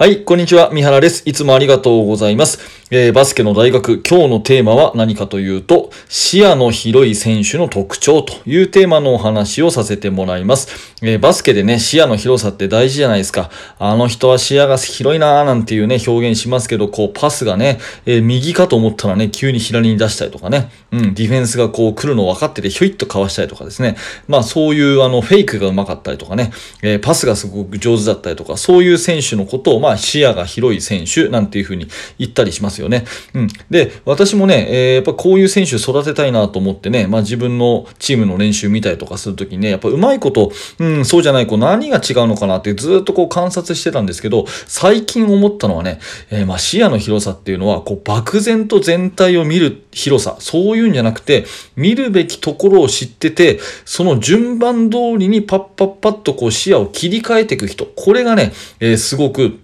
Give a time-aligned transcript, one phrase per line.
[0.00, 0.70] はい、こんにちは。
[0.72, 1.28] 三原です。
[1.28, 2.60] いつもありがとうございます。
[2.90, 10.94] えー、バスケの大学、今日のテーマは何かというと、視野の広い選手の特徴というテーマのお話をさせてもらいます。
[11.02, 13.50] えー、バスケでね、視野の広さって大事じゃないですか。
[13.80, 23.96] あの人は視野が広いなーなんていうね、表現しますけど、こう、パスがね、えー、右かと思ったらね、急に左に出したりとかね、うん、ディフェンスがこう来るの分かってて、ひょいっとかわしたりとかですね。
[24.28, 26.52] まあ、そういうあの、フェイクが上手かったりとかね、
[26.82, 31.88] えパスがすごく上手だったりとか、そういう選手のことを、まあ、ま視野が広い選手なんていうふうに
[32.18, 33.04] 言ったりしますよね。
[33.34, 33.48] うん。
[33.70, 51.46] で、私もね、えー、やっぱこういう選手育てたいなと思ってね、まあ自分のチームの練習見たりとかするときにね、やっぱうまいこと、うん、そうじゃない、こう何が違うのかなってずっとこう観察してたんですけど、最近思ったのはね、えー、まあ視野の広さっていうのは、こう漠然と全体を見る広さ、そういうんじゃなくて、
[51.76, 59.58] 見るべきところを知ってて、その順番通りにパッパッパッとこう視野を切り替えていく人、これがね、えー、すごく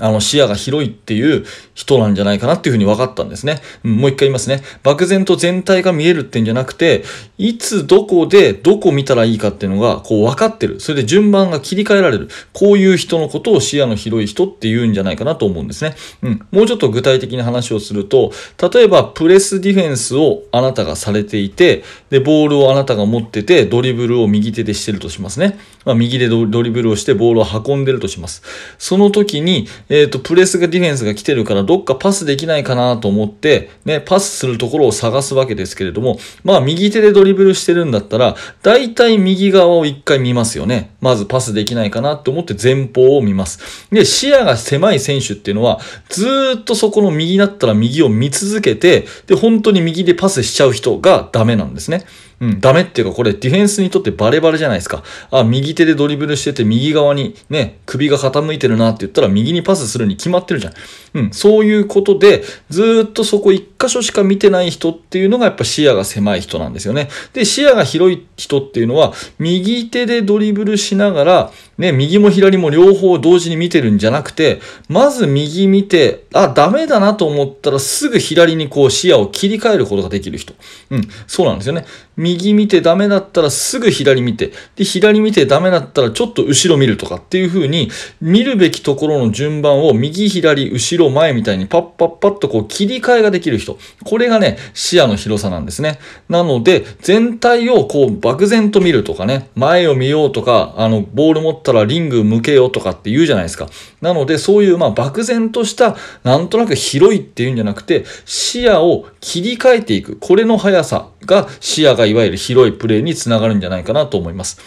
[0.00, 3.60] あの視野が広いっていう人なんじゃないかなっていうふうに分かったんですね。
[3.84, 4.62] うん、もう一回言いますね。
[4.82, 7.04] 漠然と全体が見えるってんじゃなくて、
[7.36, 10.80] いつどこでどこ見たらいいかっていうのがこう分かってる。
[10.80, 12.28] それで順番が切り替えられる。
[12.52, 15.94] こういう人のことを視野の広い人って言うんじゃないかなと思うんですね。
[16.22, 16.46] うん。
[16.50, 18.32] もうちょっと具体的な話をすると、
[18.72, 25.58] 例えばプレスディフェンスをあなたがされていて、で、ボールをあなたが持ってて、ドリブルを右手でしてるとしますね。
[25.84, 28.42] まあ、右でドリブルをしてボールを運んでるとします。
[28.78, 40.94] その時に、えっ、ー、と、プレスがディフェンスが来てるからどっかパスできないかなと思って、ね、パスするところを探すわけですけれども、まあ右手でドリブルしてるんだったら、大体右側を一回見ますよね。
[41.00, 43.88] まずパスできないかなと思って前方を見ます。
[43.90, 46.26] で、視野が狭い選手っていうのは、ず
[46.60, 52.04] っとそこの右だったら右を見続けて、で、本当に右でパスしちゃう人がダメなんですね。
[52.42, 55.04] うん、ダメっていうか、これディフェンスにとってバレバレじゃないですか。
[55.30, 60.72] あ、右手でドリブルしてて、右側にね、首が傾いてるなって言ったら、右にパスするに決まってるじゃん。
[61.14, 67.10] うん、そういうことで、ずっとそこ一箇所しか見てない人っていうのがやっぱ視野が狭い人なんですよね。
[67.32, 80.54] で、視野が広い人っていうのは、右手でドリブルしながら、ね、右も左も両方同時に見てるんじゃなくて、まず右見て、あ、ダメだなと思ったらすぐ左にこう視野を切り替えることができる人。
[80.90, 81.84] うん、そうなんですよね。
[82.32, 93.78] 右見てダメだったらすぐ左見て、で、左見てダメだったらちょっと後ろ見るとかっていう風に、見るべきところの順番を右、左、後ろ、前みたいにパッパッパッとこう切り替えができる人。
[94.04, 95.98] これがね、視野の広さなんですね。
[96.28, 103.68] なので、全体をこう漠然と見るとかね、前を見ようとか、あの、ボール持ったらリング向けようとかって言うじゃないですか。
[104.00, 110.16] なので、そういうまあ漠然とした、なんとなく広いっていうんじゃなくて、視野を切り替えていく。
[110.16, 114.60] これの速さが視野がいわゆる広いプレーにつながるんじゃないかなと思います。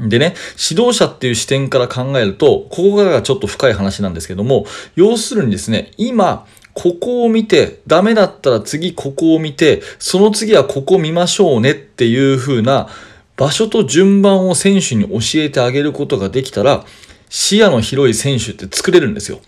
[0.00, 0.34] でね、
[0.70, 4.66] 指導者っていう視点から考えると、ここからがちょっと深い話なんですけども、
[4.96, 12.88] 要するにですね、今、ここを見て、ダメだったら次ここを見て、その次はここ見ましょうねっていう風な
[13.36, 16.84] 場所と順番を選手に教えてあげることができたら、
[17.28, 19.40] 視野の広い選手って作れるんですよ。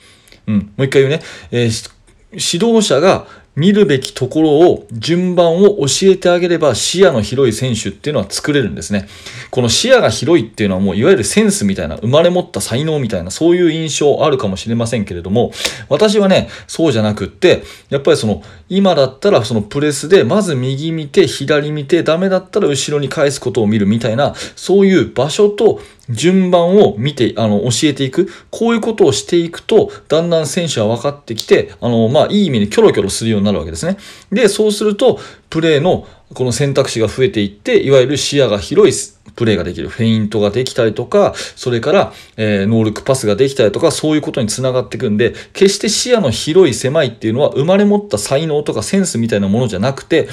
[0.46, 0.56] うん。
[0.76, 1.22] もう一回言うね。
[1.50, 1.90] えー、
[2.32, 9.06] 指導者が見るべきところを順番を教えてあげれば視野の広い選手っていうのは作れるんですね。
[9.50, 15.52] この視野が広いっていうのはもういわゆるセンスみたいな生まれ持った才能みたいなそういう印象あるかもしれませんけれども
[15.88, 28.28] 私はねそうじゃなくってやっぱりその今だったらそのプレスでまず右見て左見てダメだったら後ろに返すことを見るみたいなそういう場所と順番を見て、あの、教えていく。
[28.50, 33.96] こういうことをしていくと、だんだん選手は分かってきて、あの、まあ、いい意味でキョロキョロするようになるわけですね。
[34.32, 39.88] で、そうすると、プレーのこの選択肢が増えていって、いわゆる視野が広いプレーができる。
[39.88, 50.28] フェイントができたりとか、それから、えー、ノールックパスができたりとか、そういうことにつながっていくんで、決して視野の広い狭いっていうのは生まれ持った才能とかセンスみたいなものじゃなくて、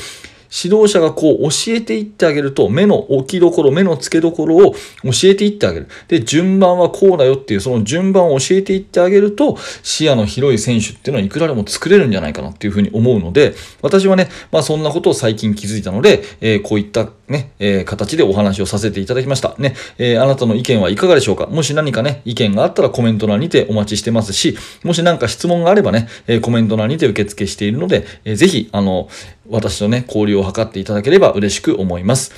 [0.51, 4.77] 指導者がこう教えていってあげると、目の置きどころ、目の付けどころを教
[5.23, 5.87] えていってあげる。
[6.07, 19.55] で、順番はこうだよっていう、その順番を教えていってあげると、視野の広い選手っていうのはいくらでも作れるんじゃないかなっていうふうに思うので、私はね、まあそんなことを最近気づいたので、えー、こういったね、えー、形でお話をさせていただきました。
[19.57, 21.47] ね、えー、あなたの意見はいかがでしょうか？
[21.47, 29.07] もし何かね、意見があったらコメント欄にてお待ちしてますし、もし何か質問があればね、えコメント欄にて受付しているので、えー、ぜひ、あの、
[29.51, 32.33] 私とね、交流を図っていただければ嬉しく思います。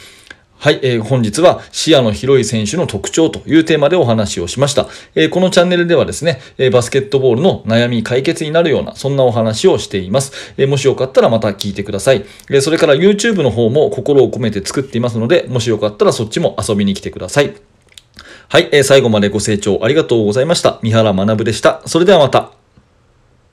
[0.64, 4.88] はい、えー、本日は視野の広い選手の特徴というテーマでお話をしました。
[5.14, 10.54] えー、このチャンネルではですね、えー、バスケットボールの悩み解決になるような、そんなお話をしています。
[10.58, 12.24] えもしよかったらまた聞いてください。
[12.50, 17.54] えそれから YouTube の方も心を込めて作っていますので、もしよかったらそっちも遊びに来てください。
[18.48, 20.80] はい、え最後までご清聴ありがとうございました。
[20.82, 21.82] 三原学でした。
[21.88, 22.63] それではまた。